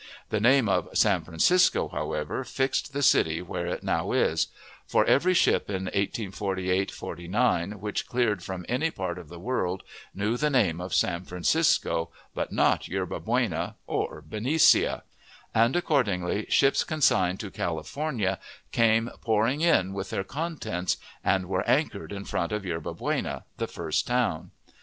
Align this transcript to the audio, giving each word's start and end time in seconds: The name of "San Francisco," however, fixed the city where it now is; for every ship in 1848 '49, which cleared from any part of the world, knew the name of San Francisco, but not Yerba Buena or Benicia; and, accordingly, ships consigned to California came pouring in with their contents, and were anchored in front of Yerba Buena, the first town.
The 0.29 0.39
name 0.39 0.67
of 0.67 0.89
"San 0.97 1.21
Francisco," 1.23 1.87
however, 1.87 2.43
fixed 2.43 2.91
the 2.91 3.03
city 3.03 3.39
where 3.39 3.67
it 3.67 3.83
now 3.83 4.13
is; 4.13 4.47
for 4.87 5.05
every 5.05 5.35
ship 5.35 5.69
in 5.69 5.83
1848 5.83 6.89
'49, 6.89 7.73
which 7.79 8.07
cleared 8.07 8.41
from 8.41 8.65
any 8.67 8.89
part 8.89 9.19
of 9.19 9.29
the 9.29 9.37
world, 9.37 9.83
knew 10.15 10.37
the 10.37 10.49
name 10.49 10.81
of 10.81 10.95
San 10.95 11.23
Francisco, 11.23 12.09
but 12.33 12.51
not 12.51 12.87
Yerba 12.87 13.19
Buena 13.19 13.75
or 13.85 14.23
Benicia; 14.25 15.03
and, 15.53 15.75
accordingly, 15.75 16.47
ships 16.49 16.83
consigned 16.83 17.39
to 17.39 17.51
California 17.51 18.39
came 18.71 19.11
pouring 19.21 19.61
in 19.61 19.93
with 19.93 20.09
their 20.09 20.23
contents, 20.23 20.97
and 21.23 21.45
were 21.45 21.61
anchored 21.69 22.11
in 22.11 22.25
front 22.25 22.51
of 22.51 22.65
Yerba 22.65 22.95
Buena, 22.95 23.45
the 23.57 23.67
first 23.67 24.07
town. 24.07 24.49